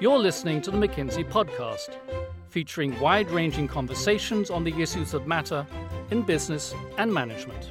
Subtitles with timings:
[0.00, 1.96] You're listening to the McKinsey Podcast,
[2.48, 5.66] featuring wide ranging conversations on the issues that matter
[6.10, 7.70] in business and management.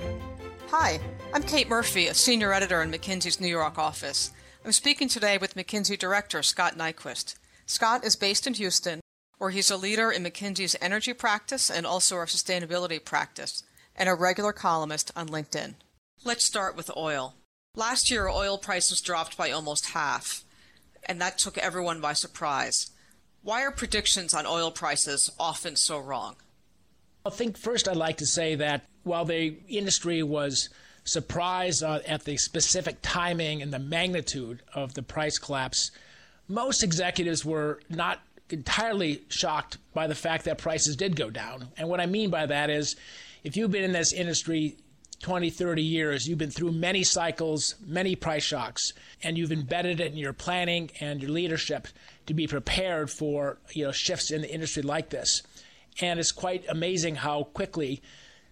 [0.69, 0.99] Hi,
[1.33, 4.31] I'm Kate Murphy, a senior editor in McKinsey's New York office.
[4.65, 7.36] I'm speaking today with McKinsey director Scott Nyquist.
[7.68, 9.00] Scott is based in Houston,
[9.37, 13.62] where he's a leader in McKinsey's energy practice and also our sustainability practice,
[13.95, 15.76] and a regular columnist on LinkedIn.
[16.23, 17.36] Let's start with oil.
[17.76, 20.44] Last year, oil prices dropped by almost half
[21.05, 22.91] and that took everyone by surprise.
[23.41, 26.36] Why are predictions on oil prices often so wrong?
[27.26, 30.70] I think first I'd like to say that while the industry was
[31.04, 35.91] surprised uh, at the specific timing and the magnitude of the price collapse,
[36.48, 41.70] most executives were not entirely shocked by the fact that prices did go down.
[41.77, 42.96] And what I mean by that is
[43.44, 44.77] if you've been in this industry
[45.23, 48.91] 20, 30 years, you've been through many cycles, many price shocks,
[49.24, 51.88] and you've embedded it in your planning and your leadership
[52.26, 55.41] to be prepared for you know shifts in the industry like this.
[56.01, 58.01] And it's quite amazing how quickly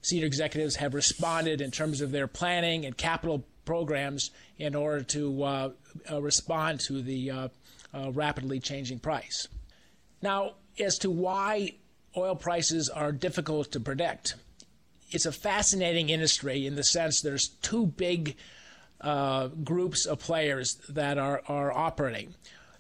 [0.02, 5.44] senior executives have responded in terms of their planning and capital programs in order to
[5.44, 5.70] uh,
[6.10, 7.48] uh, respond to the uh,
[7.94, 9.50] uh rapidly changing price.
[10.22, 11.74] Now, as to why
[12.16, 14.36] oil prices are difficult to predict,
[15.12, 18.36] it's a fascinating industry in the sense there's two big
[19.02, 22.34] uh, groups of players that are, are operating.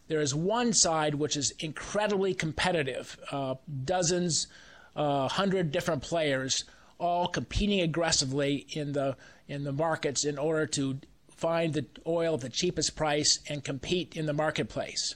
[0.07, 4.47] There is one side which is incredibly competitive, uh, dozens,
[4.95, 6.65] uh, hundred different players,
[6.99, 9.15] all competing aggressively in the
[9.47, 14.15] in the markets in order to find the oil at the cheapest price and compete
[14.15, 15.15] in the marketplace.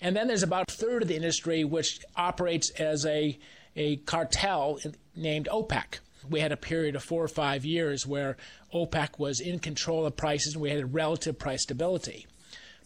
[0.00, 3.38] And then there's about a third of the industry which operates as a
[3.74, 4.78] a cartel
[5.14, 5.98] named OPEC
[6.30, 8.36] we had a period of four or five years where
[8.74, 12.26] OPEC was in control of prices and we had relative price stability.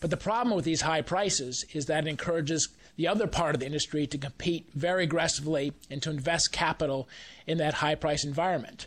[0.01, 3.61] But the problem with these high prices is that it encourages the other part of
[3.61, 7.09] the industry to compete very aggressively and to invest capital
[7.47, 8.87] in that high price environment.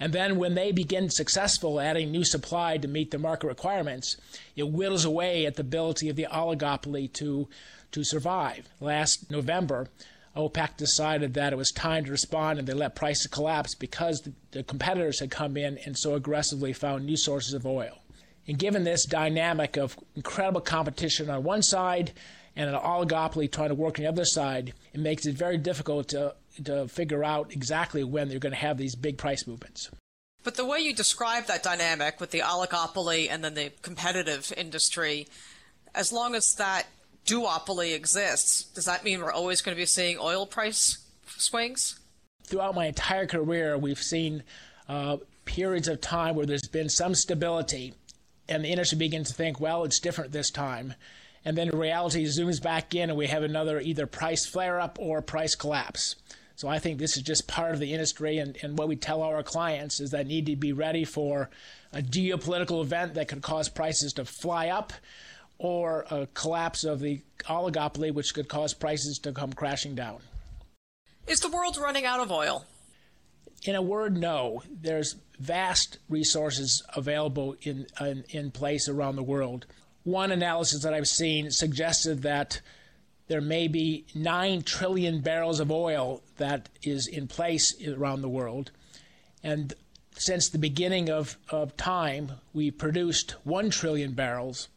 [0.00, 4.16] And then when they begin successful adding new supply to meet the market requirements,
[4.56, 7.48] it whittles away at the ability of the oligopoly to,
[7.92, 8.68] to survive.
[8.80, 9.88] Last November,
[10.36, 14.62] OPEC decided that it was time to respond and they let prices collapse because the,
[14.64, 18.02] competitors had come in and so aggressively found new sources of oil.
[18.46, 22.12] And given this dynamic of incredible competition on one side
[22.56, 26.08] and an oligopoly trying to work on the other side, it makes it very difficult
[26.08, 26.34] to,
[26.64, 29.90] to figure out exactly when they're going to have these big price movements.
[30.42, 35.26] But the way you describe that dynamic with the oligopoly and then the competitive industry,
[35.94, 36.86] as long as that
[37.26, 41.98] duopoly exists, does that mean we're always going to be seeing oil price swings?
[42.44, 44.42] Throughout my entire career, we've seen
[44.88, 47.94] uh, periods of time where there's been some stability,
[48.48, 50.94] and the industry begins to think, well, it's different this time.
[51.44, 55.22] And then reality zooms back in, and we have another either price flare up or
[55.22, 56.16] price collapse.
[56.56, 59.22] So I think this is just part of the industry, and, and what we tell
[59.22, 61.50] our clients is that need to be ready for
[61.92, 64.92] a geopolitical event that could cause prices to fly up
[65.58, 70.18] or a collapse of the oligopoly, which could cause prices to come crashing down.
[71.26, 72.64] Is the world running out of oil?
[73.64, 74.62] In a word, no.
[74.70, 79.66] There's vast resources available in, in, in place around the world.
[80.02, 82.60] One analysis that I've seen suggested that
[83.28, 88.70] there may be 9 trillion barrels of oil that is in place around the world.
[89.42, 89.72] And
[90.12, 94.68] since the beginning of, of time, we produced 1 trillion barrels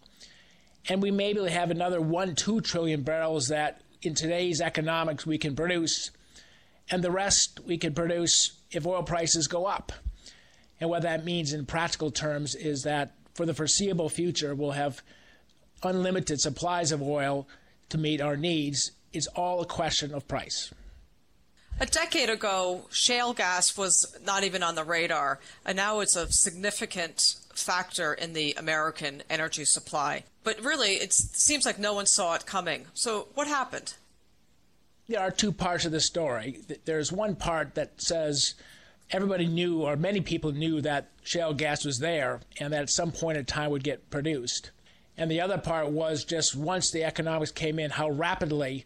[0.90, 5.56] and we maybe have another one, two trillion barrels that in today's economics we can
[5.56, 6.12] produce,
[6.90, 9.92] and the rest we can produce if oil prices go up.
[10.80, 15.02] And what that means in practical terms is that for the foreseeable future, we'll have
[15.84, 17.48] unlimited supplies of oil
[17.90, 18.92] to meet our needs.
[19.14, 20.72] It's all a question of price.
[21.80, 26.32] A decade ago, shale gas was not even on the radar, and now it's a
[26.32, 30.24] significant factor in the American energy supply.
[30.44, 32.88] But really, it seems like no one saw it coming.
[32.96, 33.94] So, what happened?
[35.08, 36.60] There are two parts of the story.
[36.86, 38.56] There's one part that says
[39.12, 43.12] everybody knew, or many people knew, that shale gas was there and that at some
[43.12, 44.72] point in time would get produced.
[45.16, 48.86] And the other part was just once the economics came in, how rapidly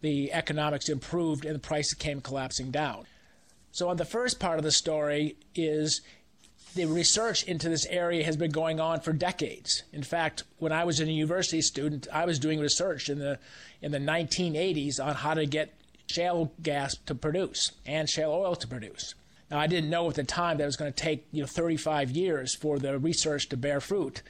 [0.00, 3.06] the economics improved and the price came collapsing down.
[3.72, 6.00] So, on the first part of the story, is
[6.74, 9.82] the research into this area has been going on for decades.
[9.92, 13.38] In fact, when I was a university student, I was doing research in the
[13.80, 15.74] in the 1980s on how to get
[16.06, 19.14] shale gas to produce and shale oil to produce.
[19.50, 21.46] Now, I didn't know at the time that it was going to take you know
[21.46, 24.22] 35 years for the research to bear fruit,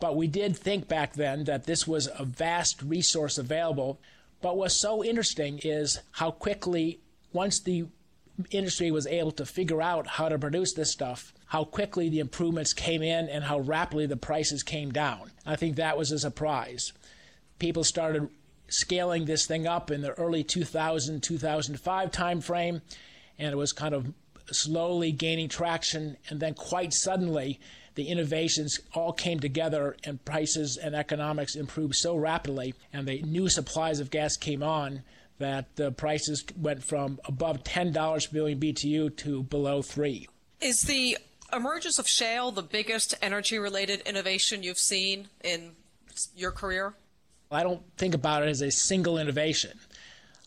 [0.00, 4.00] But we did think back then that this was a vast resource available.
[4.44, 7.00] But what's so interesting is how quickly,
[7.32, 7.86] once the
[8.50, 12.74] industry was able to figure out how to produce this stuff, how quickly the improvements
[12.74, 15.30] came in and how rapidly the prices came down.
[15.46, 16.92] I think that was a surprise.
[17.58, 18.28] People started
[18.68, 22.82] scaling this thing up in the early 2000 2005 timeframe,
[23.38, 24.12] and it was kind of
[24.52, 27.60] slowly gaining traction, and then quite suddenly
[27.94, 33.48] the innovations all came together and prices and economics improved so rapidly and the new
[33.48, 35.02] supplies of gas came on
[35.38, 40.28] that the prices went from above $10 per billion BTU to below 3.
[40.60, 41.18] Is the
[41.52, 45.72] emergence of shale the biggest energy related innovation you've seen in
[46.36, 46.94] your career?
[47.50, 49.78] I don't think about it as a single innovation.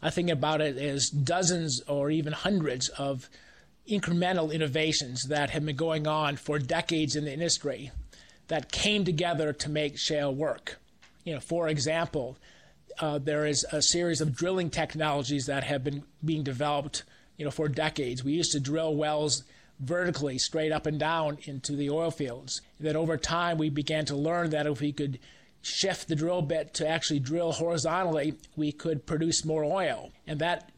[0.02, 3.30] I think about it as dozens or even hundreds of
[3.90, 7.92] incremental innovations that have been going on for decades in the industry
[8.48, 10.80] that came together to make shale work.
[11.24, 12.38] You know, for example,
[13.00, 17.04] uh, there is a series of drilling technologies that have been being developed,
[17.38, 18.24] you know, for decades.
[18.24, 19.44] We used to drill wells
[19.80, 22.62] vertically, straight up and down into the oil fields.
[22.80, 25.20] That over time we began to learn that if we could
[25.62, 30.12] shift the drill bit to actually drill horizontally, we could produce more oil.
[30.26, 30.72] And that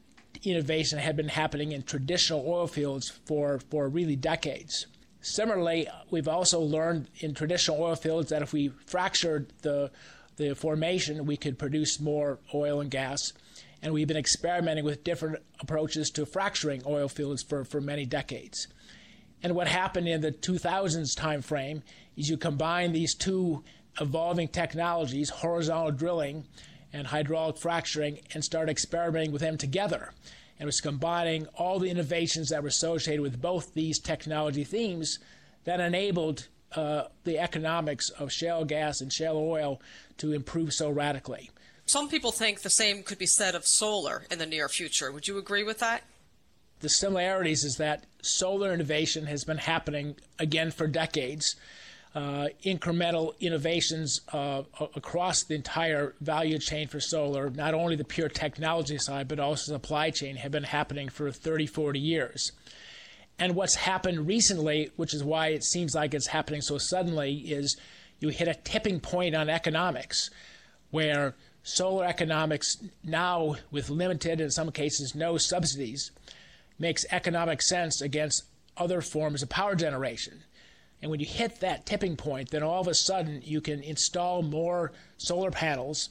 [0.43, 4.87] innovation had been happening in traditional oil fields for, for really decades.
[5.21, 9.91] Similarly, we've also learned in traditional oil fields that if we fractured the,
[10.37, 13.33] the formation, we could produce more oil and gas.
[13.81, 18.67] And we've been experimenting with different approaches to fracturing oil fields for, for many decades.
[19.43, 21.81] And what happened in the 2000s timeframe
[22.15, 23.63] is you combine these two
[23.99, 26.45] evolving technologies, horizontal drilling
[26.93, 30.11] and hydraulic fracturing, and start experimenting with them together.
[30.57, 35.19] And it was combining all the innovations that were associated with both these technology themes
[35.63, 39.81] that enabled uh, the economics of shale gas and shale oil
[40.17, 41.49] to improve so radically.
[41.85, 45.11] Some people think the same could be said of solar in the near future.
[45.11, 46.03] Would you agree with that?
[46.81, 51.55] The similarities is that solar innovation has been happening again for decades
[52.15, 54.63] uh, incremental innovations uh,
[54.95, 59.73] across the entire value chain for solar, not only the pure technology side, but also
[59.73, 62.51] supply chain, have been happening for 30, 40 years.
[63.37, 67.77] And what's happened recently, which is why it seems like it's happening so suddenly, is
[68.19, 70.29] you hit a tipping point on economics
[70.91, 76.11] where solar economics, now with limited, in some cases, no subsidies,
[76.79, 78.45] makes economic sense against
[78.75, 80.43] other forms of power generation.
[81.01, 84.41] And when you hit that tipping point, then all of a sudden you can install
[84.41, 86.09] more solar panels,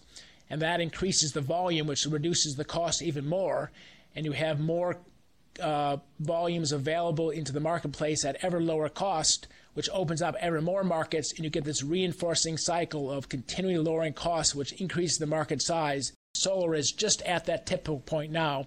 [0.48, 3.70] and that increases the volume, which reduces the cost even more.
[4.16, 4.96] And you have more
[5.60, 10.84] uh, volumes available into the marketplace at ever lower cost, which opens up ever more
[10.84, 15.60] markets, and you get this reinforcing cycle of continually lowering costs, which increases the market
[15.60, 16.12] size.
[16.34, 18.66] Solar is just at that tipping point now,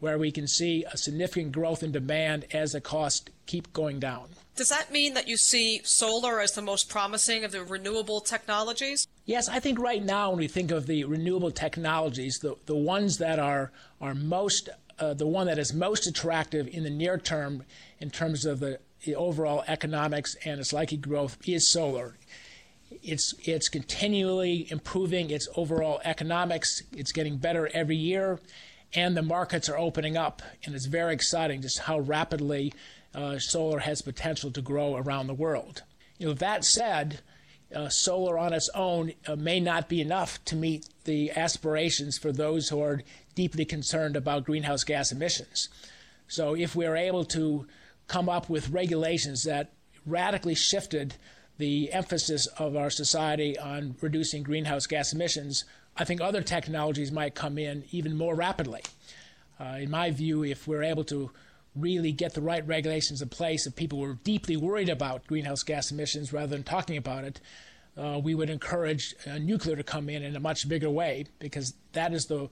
[0.00, 4.28] where we can see a significant growth in demand as the costs keep going down.
[4.56, 9.06] Does that mean that you see solar as the most promising of the renewable technologies?
[9.26, 13.18] Yes, I think right now when we think of the renewable technologies, the, the ones
[13.18, 13.70] that are,
[14.00, 17.64] are most, uh, the one that is most attractive in the near term
[18.00, 22.16] in terms of the, the overall economics and its likely growth is solar.
[23.02, 26.82] It's, it's continually improving its overall economics.
[26.96, 28.40] It's getting better every year,
[28.96, 30.42] and the markets are opening up.
[30.64, 32.72] And it's very exciting just how rapidly
[33.14, 35.82] uh, solar has potential to grow around the world.
[36.18, 37.20] You know, that said,
[37.74, 42.32] uh, solar on its own uh, may not be enough to meet the aspirations for
[42.32, 43.02] those who are
[43.34, 45.68] deeply concerned about greenhouse gas emissions.
[46.26, 47.66] So, if we are able to
[48.08, 49.72] come up with regulations that
[50.06, 51.14] radically shifted
[51.58, 55.64] the emphasis of our society on reducing greenhouse gas emissions,
[55.96, 58.82] I think other technologies might come in even more rapidly.
[59.58, 61.30] Uh, in my view, if we're able to
[61.74, 65.90] really get the right regulations in place, if people were deeply worried about greenhouse gas
[65.90, 67.40] emissions rather than talking about it,
[67.96, 71.74] uh, we would encourage uh, nuclear to come in in a much bigger way because
[71.92, 72.48] that is the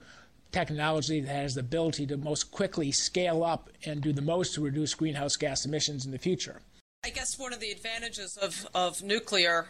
[0.51, 4.61] technology that has the ability to most quickly scale up and do the most to
[4.61, 6.61] reduce greenhouse gas emissions in the future.
[7.03, 9.67] I guess one of the advantages of, of nuclear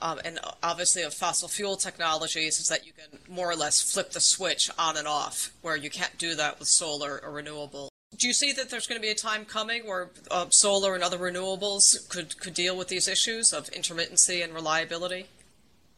[0.00, 4.10] um, and obviously of fossil fuel technologies is that you can more or less flip
[4.10, 8.26] the switch on and off, where you can't do that with solar or renewable do
[8.26, 11.18] you see that there's going to be a time coming where uh, solar and other
[11.18, 15.26] renewables could, could deal with these issues of intermittency and reliability?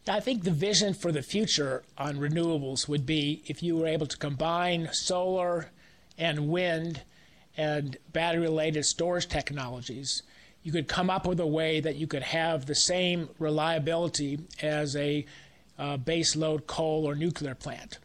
[0.07, 4.07] I think the vision for the future on renewables would be if you were able
[4.07, 5.71] to combine solar
[6.19, 7.03] and wind
[7.57, 10.23] and battery related storage technologies,
[10.64, 14.97] you could come up with a way that you could have the same reliability as
[14.97, 15.25] a
[15.78, 17.99] uh, base load coal or nuclear plant.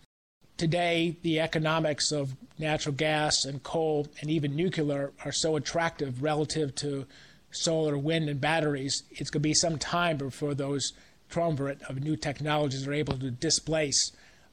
[0.57, 6.75] Today, the economics of natural gas and coal and even nuclear are so attractive relative
[6.75, 7.05] to
[7.49, 9.03] solar, wind, and batteries.
[9.09, 10.91] It's going to be some time before those
[11.29, 14.11] triumvirate of new technologies are able to displace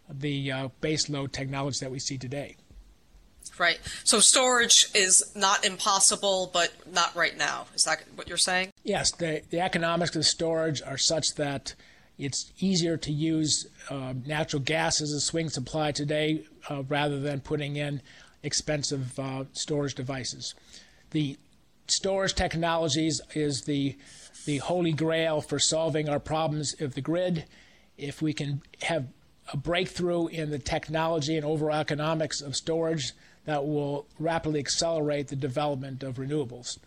[0.08, 2.56] the uh, base load technology that we see today.
[3.58, 3.78] Right.
[4.04, 7.66] So storage is not impossible, but not right now.
[7.74, 8.70] Is that what you're saying?
[8.84, 9.12] Yes.
[9.12, 11.74] The, the economics of storage are such that
[12.18, 17.40] it's easier to use uh, natural gas as a swing supply today uh, rather than
[17.40, 18.00] putting in
[18.42, 20.54] expensive uh, storage devices.
[21.10, 21.36] The
[21.88, 23.96] storage technologies is the
[24.44, 27.44] the holy grail for solving our problems of the grid.
[27.98, 29.08] If we can have
[29.52, 33.12] a breakthrough in the technology and overall economics of storage,
[33.46, 36.78] that will rapidly accelerate the development of renewables.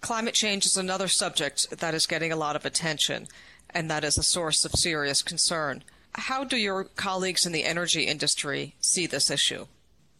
[0.00, 3.26] Climate change is another subject that is getting a lot of attention,
[3.70, 5.82] and that is a source of serious concern.
[6.16, 9.66] How do your colleagues in the energy industry see this issue?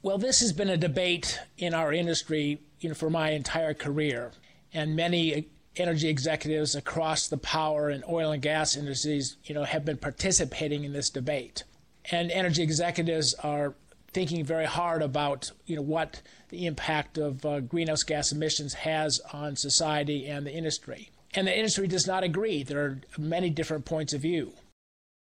[0.03, 4.33] Well, this has been a debate in our industry you know, for my entire career,
[4.73, 9.85] and many energy executives across the power and oil and gas industries, you know, have
[9.85, 11.65] been participating in this debate.
[12.11, 13.75] And energy executives are
[14.15, 19.21] thinking very hard about you know what the impact of uh, greenhouse gas emissions has
[19.33, 21.11] on society and the industry.
[21.35, 22.63] And the industry does not agree.
[22.63, 24.53] There are many different points of view.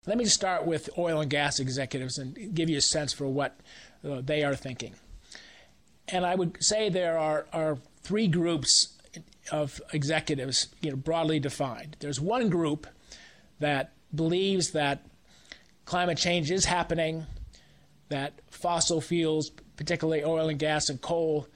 [0.06, 3.58] Let me start with oil and gas executives and give you a sense for what
[4.04, 4.94] uh, they are thinking.
[6.08, 8.98] And I would say there are, are three groups
[9.50, 11.96] of executives, you know, broadly defined.
[12.00, 12.86] There's one group
[13.60, 15.06] that believes that
[15.86, 17.26] climate change is happening
[18.12, 21.48] that fossil fuels, particularly oil and gas and coal,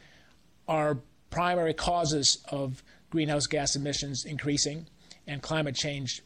[0.66, 0.98] are
[1.30, 4.86] primary causes of greenhouse gas emissions increasing
[5.26, 6.22] and climate change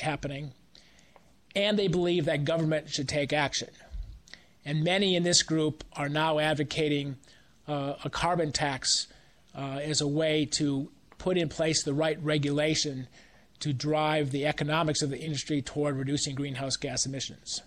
[0.00, 0.52] happening.
[1.54, 3.68] And they believe that government should take action.
[4.64, 7.16] And many in this group are now advocating
[7.66, 9.08] uh, a carbon tax
[9.56, 13.08] uh, as a way to put in place the right regulation
[13.60, 17.62] to drive the economics of the industry toward reducing greenhouse gas emissions.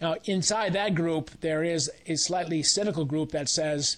[0.00, 3.96] Now, inside that group, there is a slightly cynical group that says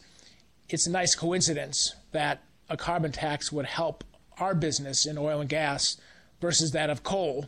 [0.69, 4.05] it's a nice coincidence that a carbon tax would help
[4.39, 5.99] our business in oil and gas
[6.41, 7.47] versus that of coal,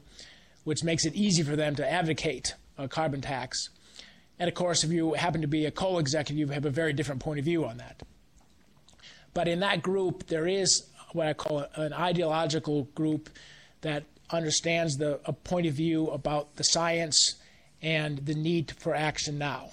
[0.64, 3.70] which makes it easy for them to advocate a carbon tax.
[4.38, 6.92] And of course, if you happen to be a coal executive, you have a very
[6.92, 8.02] different point of view on that.
[9.34, 13.30] But in that group, there is what I call an ideological group
[13.80, 17.36] that understands the a point of view about the science
[17.82, 19.70] and the need for action now.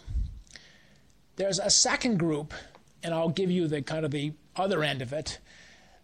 [1.36, 2.54] There's a second group,
[3.04, 5.40] and I'll give you the kind of the other end of it,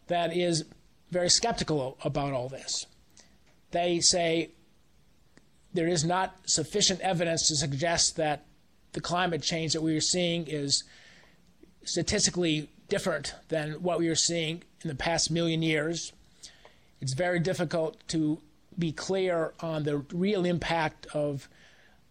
[0.08, 0.66] that is
[1.12, 2.86] very skeptical about all this.
[3.72, 4.52] They say
[5.74, 8.46] there is not sufficient evidence to suggest that
[8.94, 10.84] the climate change that we are seeing is
[11.84, 16.14] statistically different than what we are seeing in the past million years.
[17.02, 18.40] It's very difficult to
[18.78, 21.50] be clear on the real impact of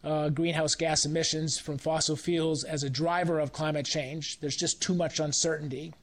[0.04, 4.38] uh, greenhouse gas emissions from fossil fuels as a driver of climate change.
[4.40, 5.94] There's just too much uncertainty.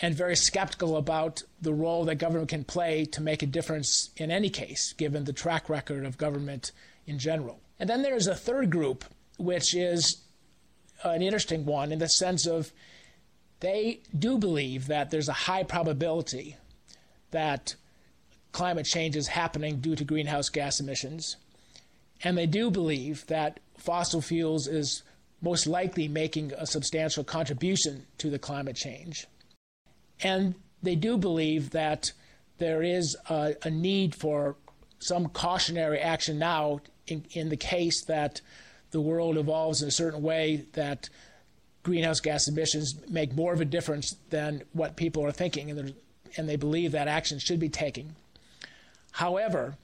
[0.00, 4.32] And very skeptical about the role that government can play to make a difference in
[4.32, 6.72] any case, given the track record of government
[7.06, 7.60] in general.
[7.78, 9.04] And then there's a third group,
[9.38, 10.22] which is
[11.04, 12.72] an interesting one in the sense of
[13.60, 16.56] they do believe that there's a high probability
[17.30, 17.76] that
[18.50, 21.36] climate change is happening due to greenhouse gas emissions
[22.24, 25.02] and they do believe that fossil fuels is
[25.42, 29.26] most likely making a substantial contribution to the climate change.
[30.22, 32.12] And they do believe that
[32.58, 34.56] there is a, a need for
[34.98, 38.40] some cautionary action now in, in the case that
[38.90, 41.10] the world evolves in a certain way that
[41.82, 45.94] greenhouse gas emissions make more of a difference than what people are thinking, and,
[46.38, 48.16] and they believe that action should be taken.
[49.12, 49.76] However,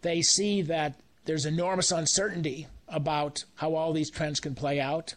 [0.00, 0.98] they see that
[1.28, 5.14] there's enormous uncertainty about how all these trends can play out.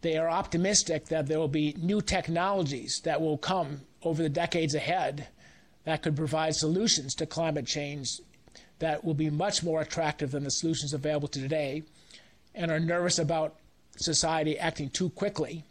[0.00, 4.74] They are optimistic that there will be new technologies that will come over the decades
[4.74, 5.28] ahead
[5.84, 8.20] that could provide solutions to climate change
[8.80, 11.84] that will be much more attractive than the solutions available today
[12.52, 13.54] and are nervous about
[13.98, 15.62] society acting too quickly.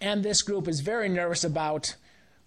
[0.00, 1.96] And this group is very nervous about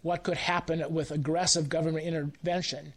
[0.02, 2.94] what could happen with aggressive government intervention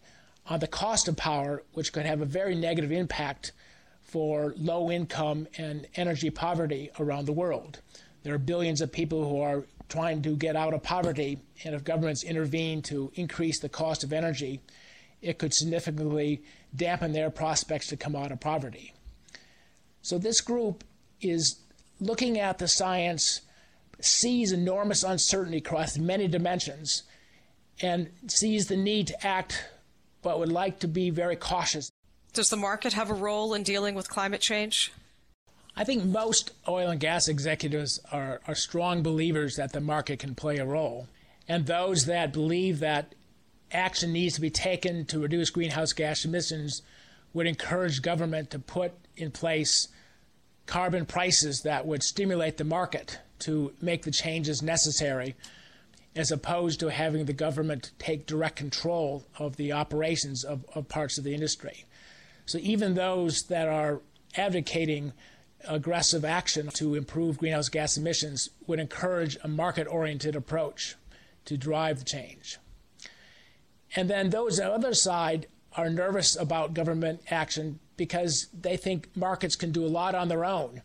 [0.51, 3.53] on the cost of power, which could have a very negative impact
[4.03, 7.81] for low income and energy poverty around the world.
[8.25, 11.85] There are billions of people who are trying to get out of poverty, and if
[11.85, 14.61] governments intervene to increase the cost of energy,
[15.23, 16.43] it could significantly
[16.75, 18.93] dampen their prospects to come out of poverty.
[20.03, 20.83] So, this group
[21.21, 21.61] is
[22.01, 23.43] looking at the science,
[24.01, 27.05] sees enormous uncertainty across many dimensions,
[27.83, 29.65] and sees the need to act,
[30.23, 31.91] but would like to be very cautious.
[32.33, 34.93] Does the market have a role in dealing with climate change?
[35.77, 40.35] I think most oil and gas executives are, are strong believers that the market can
[40.35, 41.09] play a role.
[41.49, 43.15] And those that believe that
[43.73, 46.83] action needs to be taken to reduce greenhouse gas emissions
[47.33, 49.89] would encourage government to put in place
[50.67, 55.35] carbon prices that would stimulate the market to make the changes necessary,
[56.17, 61.19] as opposed to having the government take direct control of the operations of, of parts
[61.19, 61.85] of the industry.
[62.47, 64.01] So even those that are
[64.37, 65.13] advocating
[65.69, 70.97] aggressive action to improve greenhouse gas emissions would encourage a market oriented approach
[71.45, 72.59] to drive the change.
[73.95, 79.15] And then those on the other side are nervous about government action because they think
[79.17, 80.83] markets can do a lot on their own.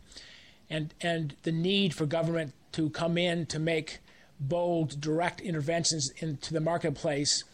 [0.68, 4.00] And, and the need for government to come in to make
[4.40, 7.44] bold, direct interventions into the marketplace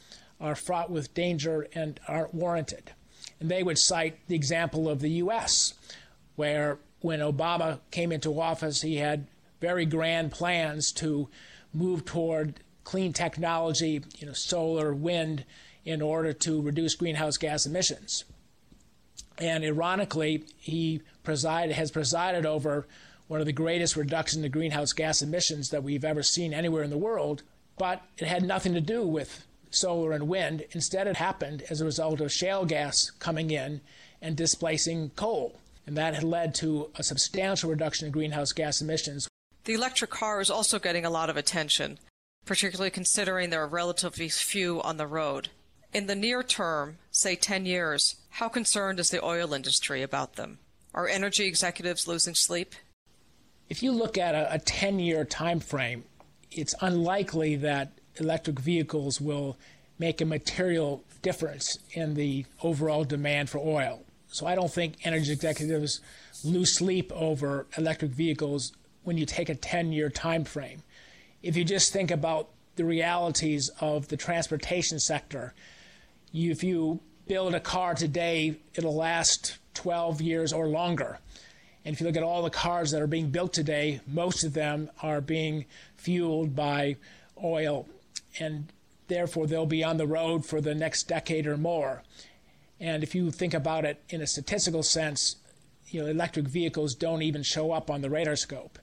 [0.41, 2.93] are fraught with danger and aren't warranted.
[3.41, 5.75] And they would cite the example of the U.S.,
[6.37, 9.27] where when Obama came into office, he had
[9.61, 11.29] very grand plans to
[11.73, 15.45] move toward clean technology, you know, solar, wind,
[15.85, 18.25] in order to reduce greenhouse gas emissions.
[19.39, 22.87] And ironically, he presided, has presided over
[23.33, 26.91] one of the greatest reductions in greenhouse gas emissions that we've ever seen anywhere in
[26.91, 27.43] the world,
[27.79, 30.63] but it had nothing to do with solar and wind.
[30.73, 33.81] Instead, it happened as a result of shale gas coming in
[34.21, 39.29] and displacing coal and that had led to a substantial reduction in greenhouse gas emissions.
[39.65, 41.99] The electric car is also getting a lot of attention,
[42.45, 45.49] particularly considering there are relatively few on the road.
[45.95, 50.59] In the near term, say 10 years, how concerned is the oil industry about them?
[50.95, 52.75] Are energy executives losing sleep?
[53.73, 56.05] If you look at a 10 year time frame,
[56.51, 59.57] it's unlikely that electric vehicles will
[59.99, 64.05] make a material difference in the overall demand for oil.
[64.29, 66.03] So I don't think energy executives
[66.45, 68.73] lose sleep over electric vehicles
[69.05, 70.83] when you take a 10 year time frame.
[71.43, 75.55] If you just think about the realities of the transportation sector,
[76.31, 81.21] you, if you build a car today, it'll last 12 years or longer.
[81.85, 84.55] And if you look at all the cars that are being built today, most of
[84.55, 85.65] them are being
[85.97, 86.97] fueled by
[87.43, 87.89] oil,
[88.39, 88.73] and
[89.09, 92.03] therefore they'll be on the road for the next decade or more.
[92.79, 95.37] And if you think about it in a statistical sense,
[95.89, 98.79] you know, electric vehicles don't even show up on the radar scope.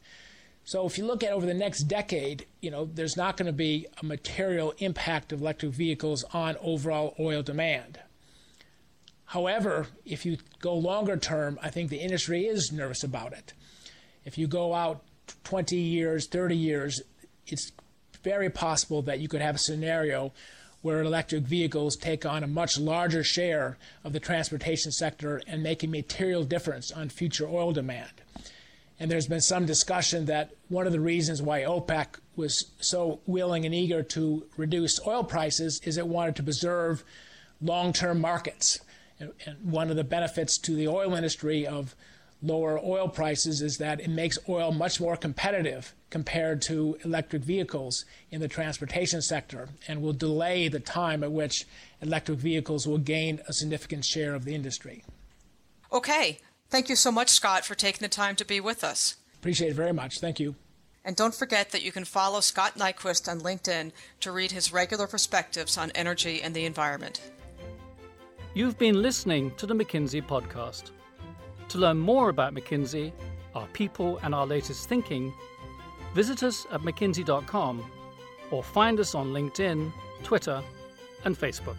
[0.63, 3.53] So if you look at over the next decade, you know, there's not going to
[3.53, 7.99] be a material impact of electric vehicles on overall oil demand.
[9.29, 13.53] However, if you go longer term, I think the industry is nervous about it.
[14.25, 15.03] If you go out
[15.43, 17.03] 20 years, 30 years,
[17.45, 17.71] it's
[18.23, 20.33] very possible that you could have a scenario
[20.81, 25.83] where electric vehicles take on a much larger share of the transportation sector and make
[25.83, 28.23] a material difference on future oil demand.
[28.99, 33.63] And there's been some discussion that one of the reasons why OPEC was so willing
[33.63, 37.03] and eager to reduce oil prices is it wanted to preserve
[37.61, 38.79] long term markets.
[39.19, 41.95] And one of the benefits to the oil industry of
[42.41, 48.05] lower oil prices is that it makes oil much more competitive compared to electric vehicles
[48.31, 51.65] in the transportation sector and will delay the time at which
[52.01, 55.03] electric vehicles will gain a significant share of the industry.
[55.91, 56.39] Okay.
[56.69, 59.17] Thank you so much, Scott, for taking the time to be with us.
[59.35, 60.19] Appreciate it very much.
[60.19, 60.55] Thank you.
[61.03, 65.07] And don't forget that you can follow Scott Nyquist on LinkedIn to read his regular
[65.07, 67.21] perspectives on energy and the environment.
[68.59, 70.91] You've been listening to the McKinsey Podcast.
[71.69, 73.13] To learn more about McKinsey,
[73.55, 75.33] our people, and our latest thinking,
[76.13, 77.89] visit us at mckinsey.com
[78.51, 79.93] or find us on LinkedIn,
[80.23, 80.61] Twitter,
[81.23, 81.77] and Facebook.